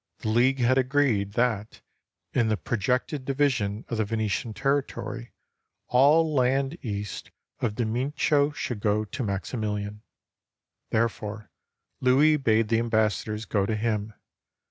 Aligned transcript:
The 0.21 0.29
League 0.29 0.57
had 0.57 0.79
agreed 0.79 1.33
that, 1.33 1.81
in 2.33 2.47
the 2.47 2.57
projected 2.57 3.23
divi 3.23 3.49
sion 3.49 3.85
of 3.87 3.97
the 3.97 4.03
Venetian 4.03 4.51
territory, 4.51 5.31
all 5.89 6.33
land 6.33 6.83
east 6.83 7.29
of 7.59 7.75
the 7.75 7.83
Mincio 7.85 8.49
should 8.55 8.79
go 8.79 9.05
to 9.05 9.23
Maximilian; 9.23 10.01
therefore, 10.89 11.51
Louis 11.99 12.35
bade 12.37 12.69
the 12.69 12.79
am 12.79 12.89
bassadors 12.89 13.45
go 13.45 13.67
to 13.67 13.75
him. 13.75 14.13